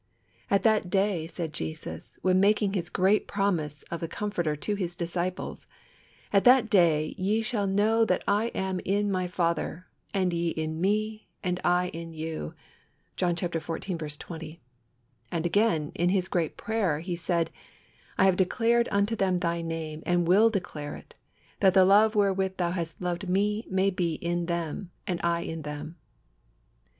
"At 0.49 0.63
that 0.63 0.89
day," 0.89 1.27
said 1.27 1.53
Jesus, 1.53 2.17
when 2.23 2.39
making 2.39 2.73
His 2.73 2.89
great 2.89 3.27
promise 3.27 3.83
of 3.91 3.99
the 3.99 4.07
Comforter 4.07 4.55
to 4.55 4.73
His 4.73 4.95
disciples, 4.95 5.67
"At 6.33 6.43
that 6.43 6.71
day 6.71 7.13
ye 7.19 7.43
shall 7.43 7.67
know 7.67 8.03
that 8.05 8.23
I 8.27 8.47
am 8.55 8.79
in 8.83 9.11
My 9.11 9.27
Father, 9.27 9.85
and 10.11 10.33
ye 10.33 10.47
in 10.49 10.81
Me, 10.81 11.29
and 11.43 11.59
I 11.63 11.89
in 11.89 12.13
you" 12.13 12.55
(John 13.15 13.35
xiv. 13.35 14.17
20); 14.17 14.59
and 15.31 15.45
again, 15.45 15.91
in 15.93 16.09
His 16.09 16.27
great 16.27 16.57
prayer, 16.57 17.01
He 17.01 17.15
said: 17.15 17.51
"I 18.17 18.25
have 18.25 18.37
declared 18.37 18.89
unto 18.91 19.15
them 19.15 19.37
Thy 19.37 19.61
name, 19.61 20.01
and 20.07 20.27
will 20.27 20.49
declare 20.49 20.95
it: 20.95 21.13
that 21.59 21.75
the 21.75 21.85
love 21.85 22.15
wherewith 22.15 22.57
Thou 22.57 22.71
hast 22.71 22.99
loved 23.03 23.29
Me 23.29 23.67
may 23.69 23.91
be 23.91 24.15
in 24.15 24.47
them, 24.47 24.89
and 25.05 25.21
I 25.23 25.41
in 25.41 25.61
them." 25.61 25.97